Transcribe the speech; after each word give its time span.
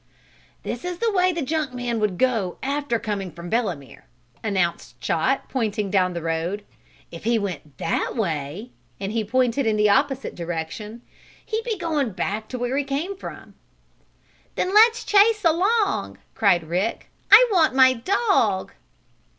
"This 0.63 0.83
is 0.83 0.97
the 0.97 1.11
way 1.11 1.31
the 1.31 1.43
junk 1.43 1.73
man 1.75 1.99
would 1.99 2.17
go 2.17 2.57
after 2.63 2.97
coming 2.97 3.31
from 3.31 3.51
Belemere," 3.51 4.05
announced 4.43 4.99
Chot, 4.99 5.47
pointing 5.47 5.91
down 5.91 6.15
the 6.15 6.23
road. 6.23 6.65
"If 7.11 7.23
he 7.23 7.37
went 7.37 7.77
that 7.77 8.15
way," 8.15 8.71
and 8.99 9.11
he 9.11 9.23
pointed 9.23 9.67
in 9.67 9.75
the 9.77 9.91
opposite 9.91 10.33
direction, 10.33 11.03
"he'd 11.45 11.63
be 11.65 11.77
going 11.77 12.13
back 12.13 12.51
where 12.51 12.77
he 12.77 12.83
came 12.83 13.15
from." 13.15 13.53
"Then 14.55 14.73
let's 14.73 15.03
chase 15.03 15.45
along!" 15.45 16.17
cried 16.33 16.63
Rick. 16.63 17.11
"I 17.31 17.47
want 17.51 17.75
my 17.75 17.93
dog!" 17.93 18.71